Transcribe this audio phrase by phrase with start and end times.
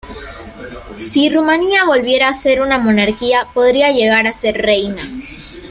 [0.97, 5.03] Si Rumania volviera a ser una monarquía podría llegar a ser reina.